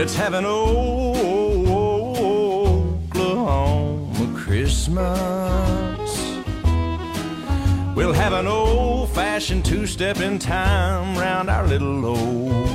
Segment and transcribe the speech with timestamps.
[0.00, 1.12] Let's have an Oklahoma
[4.34, 5.10] Christmas.
[7.94, 12.69] We'll have an old fashioned two step in time round our little old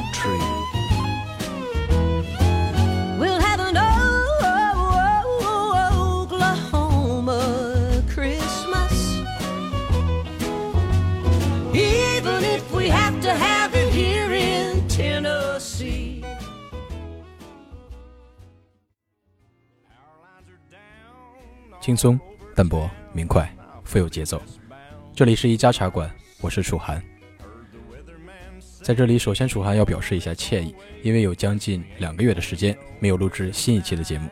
[21.85, 22.19] 轻松、
[22.55, 23.47] 淡泊、明快，
[23.83, 24.41] 富有节奏。
[25.13, 26.09] 这里是一家茶馆，
[26.41, 26.99] 我是楚涵。
[28.81, 34.27] 在这里，首先楚涵要表示一下歉意，因为有将近两个月的时间没有录制新一期的节目，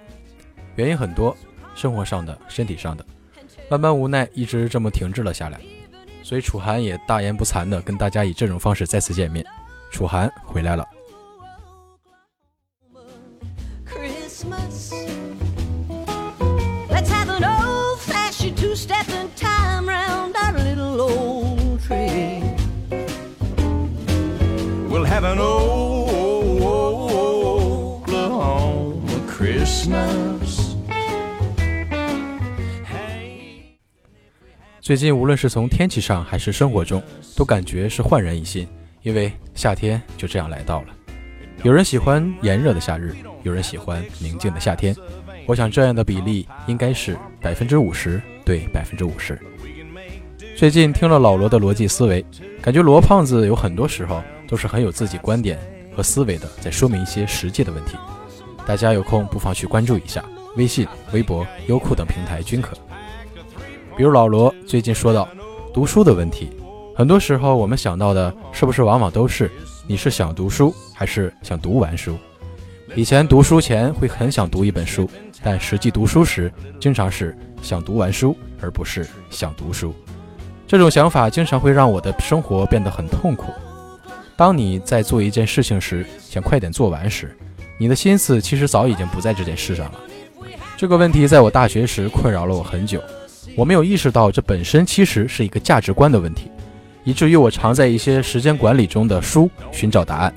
[0.78, 1.38] 原因很多，
[1.76, 3.06] 生活上的、身体上的，
[3.70, 5.62] 万般无奈，一直这么停滞了下来。
[6.24, 9.46] 所以楚涵也大言不惭的跟大家以这种方式再次见面。
[9.92, 10.84] 楚涵回来了。
[34.84, 37.02] 最近无论是从天气上还是生活中，
[37.38, 38.68] 都感觉是焕然一新，
[39.02, 40.88] 因为夏天就这样来到了。
[41.64, 44.94] 有人喜欢炎热的夏日，有人喜欢宁静的夏天。
[45.46, 49.40] 我想这样的比例应该是百分之五十对百分之五十。
[50.58, 52.26] 最近听了老罗的逻辑思维，
[52.62, 55.58] 感觉罗胖子有很多时候都是很有自己观点
[55.96, 57.96] 和思维的，在说明一些实际的问题。
[58.68, 60.22] 大家有空不妨去关注一下，
[60.58, 62.78] 微信、微博、优酷等平台均可。
[63.96, 65.28] 比如老罗最近说到
[65.72, 66.50] 读书的问题，
[66.96, 69.50] 很多时候我们想到的是不是往往都是
[69.86, 72.18] 你是想读书还是想读完书？
[72.96, 75.08] 以前读书前会很想读一本书，
[75.44, 79.94] 但实际读书时经常是想读完书，而不是想读书。
[80.68, 83.52] 这种想法经常会让我的生活变得很痛苦。
[84.36, 87.36] 当你在做一件事情时，想快点做完时，
[87.78, 90.00] 你的心思其实早已经不在这件事上了。
[90.76, 93.00] 这个问题在我大学时困扰了我很久。
[93.56, 96.52] 我没有意识到这本身其实是一个价值观的问题，
[97.04, 100.34] 以至于我常在一些时间管理中的书寻找答案。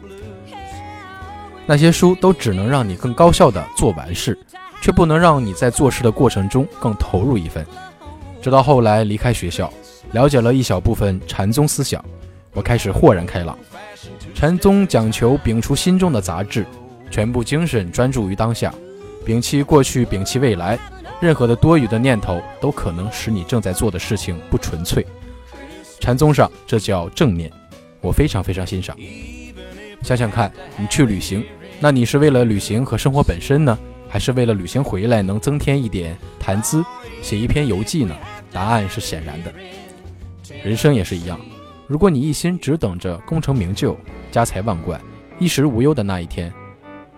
[1.66, 4.38] 那些书都只能让你更高效地做完事，
[4.80, 7.66] 却不能让你在做事的过程中更投入一分。
[8.40, 9.72] 直到后来离开学校，
[10.12, 12.04] 了解了一小部分禅宗思想，
[12.52, 13.58] 我开始豁然开朗。
[14.34, 16.64] 禅宗讲求摒除心中的杂质，
[17.10, 18.72] 全部精神专注于当下，
[19.26, 20.78] 摒弃过去，摒弃未来。
[21.20, 25.04] 任何的多余的念头都可能使你正在做的事情不纯粹。
[25.98, 27.50] 禅宗上这叫正念，
[28.00, 28.97] 我非常非常欣赏。
[30.03, 31.44] 想想看，你去旅行，
[31.81, 33.76] 那你是为了旅行和生活本身呢，
[34.09, 36.84] 还是为了旅行回来能增添一点谈资，
[37.22, 38.15] 写一篇游记呢？
[38.53, 39.53] 答案是显然的。
[40.62, 41.41] 人生也是一样，
[41.88, 43.97] 如果你一心只等着功成名就、
[44.31, 45.00] 家财万贯、
[45.38, 46.53] 衣食无忧的那一天，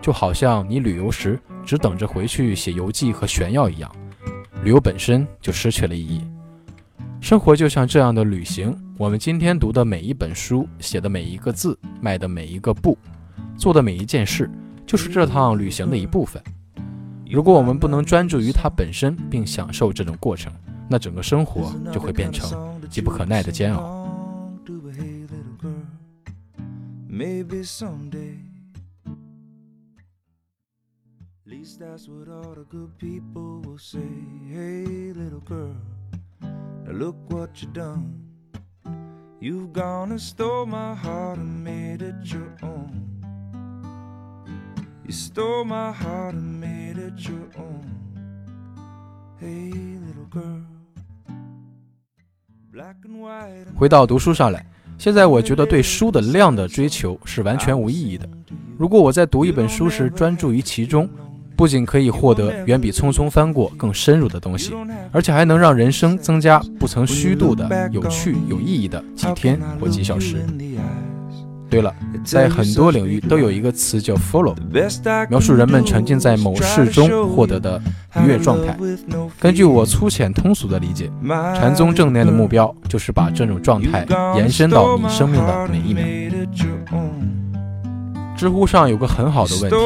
[0.00, 3.94] 就好像你旅游时只等着回去写游记和炫耀一样，
[4.64, 6.24] 旅游本身就失去了意义。
[7.20, 12.96] 生活就像这样的旅行，我们今天读的每一本书、写的每一个字、迈的每一个步、
[13.58, 14.50] 做的每一件事，
[14.86, 16.42] 就是这趟旅行的一部分。
[17.30, 20.50] 如果我们不能专注于它本身，并享受这种过程，
[20.88, 24.08] 那整个生活就会变成急不可耐的煎熬。
[27.10, 28.47] Maybe someday.
[31.68, 33.98] Least that's what all the good people will say.
[34.50, 35.76] Hey, little girl,
[36.40, 38.14] now look what you done.
[39.40, 43.04] You've gone and stole my heart and made it your own.
[45.04, 47.84] You stole my heart and made it your own.
[49.38, 49.70] Hey,
[50.06, 50.64] little girl.
[52.72, 53.66] Black and white.
[53.76, 54.64] 回到读书上来，
[54.96, 58.26] 现在我觉得对书的量的追求是完全无意义的。
[58.78, 61.08] 如果我在读一本书时专注于其中，
[61.58, 64.72] 不仅可以获得远比匆匆翻过更深入的东西，
[65.10, 70.36] 而且还能让人生增加不曾虚度的有趣有意义的几天或几小时。
[71.68, 71.92] 对了，
[72.24, 74.54] 在很多领域都有一个词叫 “follow”，
[75.28, 77.82] 描述人们沉浸在某事中获得的
[78.22, 78.78] 愉悦状态。
[79.40, 81.10] 根据我粗浅通俗的理解，
[81.56, 84.06] 禅宗正念的目标就是把这种状态
[84.36, 86.04] 延伸到你生命的每一秒。
[88.38, 89.76] 知乎上有个很好的问题：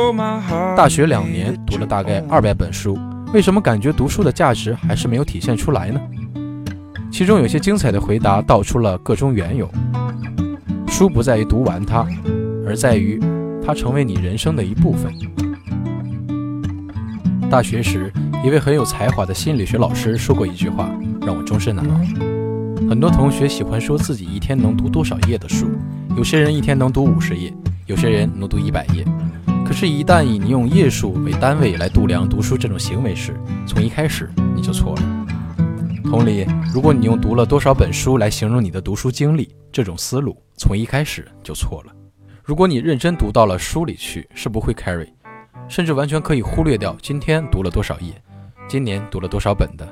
[0.77, 2.99] 大学两年读了大概二百本书，
[3.33, 5.99] 为什么感觉读书的价值还是没有体现出来呢？
[7.11, 9.67] 其中有些精彩的回答道出了个中缘由。
[10.87, 12.07] 书不在于读完它，
[12.67, 13.19] 而在于
[13.67, 15.11] 它成为你人生的一部分。
[17.49, 18.13] 大学时，
[18.45, 20.91] 一位很有才华的心理学老师说过一句话，
[21.23, 21.99] 让我终身难忘。
[22.87, 25.71] 很多同学喜欢说自己一天能读多少页的书，
[26.19, 27.51] 有些人一天能读五十页，
[27.87, 29.05] 有些人能读一百页。
[29.65, 33.35] 可是，一旦以你用页数为单位来度量读书这种行为时，
[33.67, 35.03] 从一开始你就错了。
[36.05, 41.93] 同理，如果你用读了多少本书来形容你的读书经历，这种思路从一开始就错了。
[42.45, 45.09] 如果你认真读到了书里去，是不会 carry，
[45.69, 48.13] 甚至完全可以忽略掉今天读了多少页，
[48.69, 49.89] 今年读了多少本的。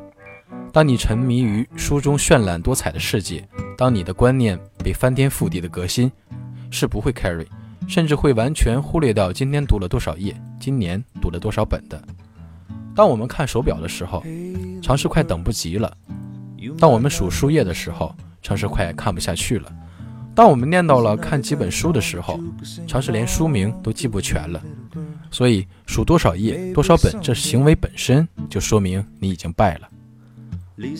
[0.72, 3.48] 当你沉迷于书中绚烂多彩的世界，
[3.78, 6.10] 当你的观念被翻天覆地的革新，
[6.70, 7.46] 是不会 carry，
[7.90, 12.00] 甚至会完全忽略掉今天读了多少页，今年读了多少本的。
[12.94, 14.22] 当我们看手表的时候，
[14.81, 15.90] 常是快等不及了；
[16.78, 19.69] 当我们数书页的时候，常是快看不下去了；
[20.37, 22.38] 当我们念到了看几本书的时候，
[22.87, 24.62] 常是连书名都记不全了。
[25.32, 29.88] 所以，数多少页、多少本，这行为本身就说明你已经败了。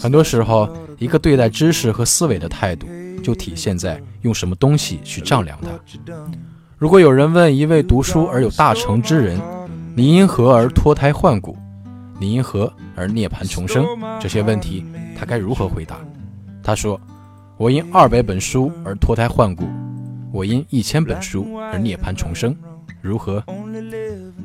[0.03, 2.89] 很多时候，一个对待知识和思维的态度，
[3.23, 5.71] 就体现在用什么东西去丈量它。
[6.81, 9.39] 如果有人问一位读书而有大成之人
[9.95, 11.55] ：“你因何而脱胎换骨？”
[12.19, 13.85] 你因何而涅槃重生？
[14.19, 14.83] 这些问题
[15.15, 15.99] 他该如何回答？
[16.63, 16.99] 他说
[17.59, 19.65] ：“我因二百本书而脱胎换骨，
[20.33, 22.57] 我因一千本书而涅槃重生。
[23.03, 23.45] 如何？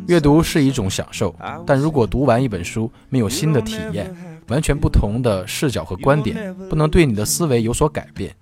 [0.07, 1.33] 阅读是一种享受，
[1.65, 4.13] 但如果读完一本书没有新的体验，
[4.47, 8.35] 完全不同的视角和观点，不能对你的思维有所改变，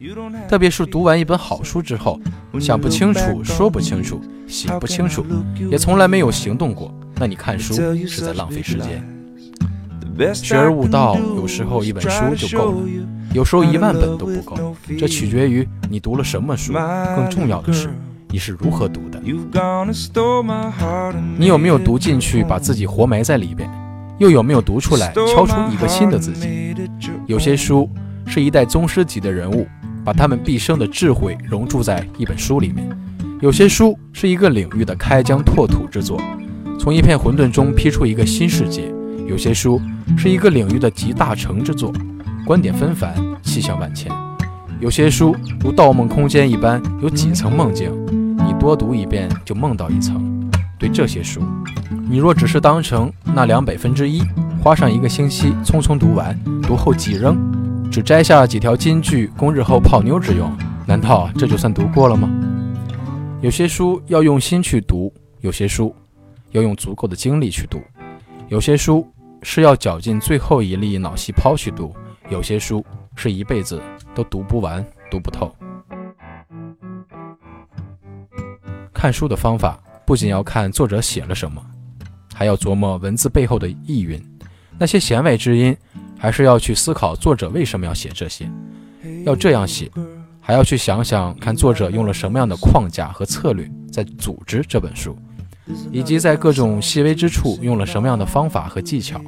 [0.50, 2.19] 特别是读完一本好书之后，
[2.59, 5.25] 想不清楚、说不清楚、写不清楚，
[5.71, 7.73] 也从来没有行动过，那你看书
[8.05, 9.03] 是在浪费时间。”
[10.31, 12.77] 学而悟道，有时候一本书就够了，
[13.33, 16.73] 有时候一万本都不够，这取决于你读了什么书。
[17.15, 17.89] 更重要的是，
[18.29, 19.19] 你是如何读的。
[21.35, 23.67] 你有没有读进去，把自己活埋在里边？
[24.23, 26.73] 又有没有读出来，敲出一个新的自己？
[27.27, 27.89] 有些书
[28.25, 29.67] 是一代宗师级的人物，
[30.03, 32.87] 把他们毕生的智慧融注在一本书里面；
[33.41, 36.17] 有些书是一个领域的开疆拓土之作，
[36.79, 38.83] 从一片混沌中劈出一个新世界；
[39.27, 39.79] 有些书。
[40.17, 41.91] 是一个领域的集大成之作，
[42.45, 44.11] 观点纷繁，气象万千。
[44.81, 47.89] 有些书如《盗梦空间》一般，有几层梦境，
[48.45, 50.32] 你多读一遍就梦到一层。
[50.77, 51.41] 对这些书，
[52.09, 54.21] 你若只是当成那两百分之一，
[54.61, 57.37] 花上一个星期匆匆读完，读后即扔，
[57.91, 60.51] 只摘下几条金句供日后泡妞之用，
[60.85, 62.29] 难道这就算读过了吗？
[63.41, 65.95] 有些书要用心去读，有些书
[66.51, 67.81] 要用足够的精力去读，
[68.49, 69.07] 有些书。
[69.45, 71.93] 是要绞尽最后一粒脑细胞去读，
[72.29, 72.81] 有些书
[73.13, 73.81] 是一辈子
[74.15, 74.81] 都读不完、
[75.11, 75.53] 读不透。
[78.93, 81.61] 看书的方法不仅要看作者写了什么，
[82.33, 84.21] 还要琢磨文字背后的意蕴，
[84.77, 85.75] 那些弦外之音，
[86.17, 88.50] 还是要去思考作者为什么要写这些，
[89.25, 89.89] 要这样写，
[90.39, 95.17] 还要去想想看作者用了什么样的框架和策略在组织这本书。
[95.94, 99.21] 以及在各种细微之处用了什么样的方法和技巧。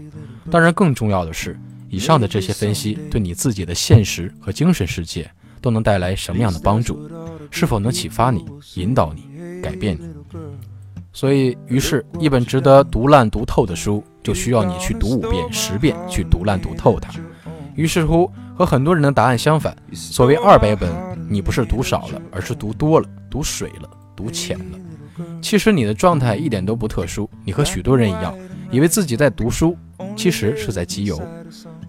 [0.52, 1.58] 当然，更重要的是，
[1.90, 5.32] 以上的这些分析对你自己的现实和精神世界
[5.62, 7.10] 都能带来什么样的帮助？
[7.50, 9.30] 是否能启发你、引导你、
[9.62, 10.02] 改变你？
[11.16, 17.10] 所以，于是，一本值得读烂读透的书，就需要你去读五遍、十遍，去读烂读透它。
[17.74, 20.92] 于是乎，和很多人的答案相反，所谓二百本，
[21.30, 24.78] 你不是读少了，而是读多了、读水了、读浅了。
[25.42, 28.38] 其实你的状态一点都不特殊，你和许多人一样，
[28.70, 29.78] 以为自己在读书，
[30.18, 31.18] 其实是在集邮。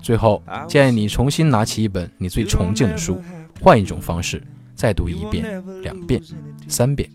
[0.00, 3.20] 最后建议你重新拿起一本你最崇敬的书，
[3.60, 4.40] 换一种方式
[4.76, 6.22] 再读一遍、两遍、
[6.68, 7.10] 三遍。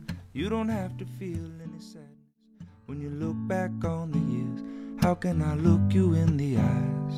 [1.81, 4.61] sadness when you look back on the years.
[5.01, 7.15] How can I look you in the eyes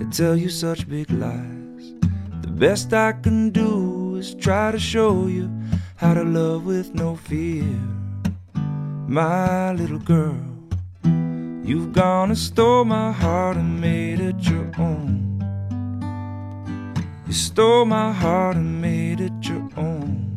[0.00, 1.94] and tell you such big lies?
[2.42, 5.50] The best I can do is try to show you
[5.96, 7.64] how to love with no fear.
[9.08, 10.44] My little girl,
[11.64, 15.40] you've gone and stole my heart and made it your own.
[17.26, 20.27] You stole my heart and made it your own.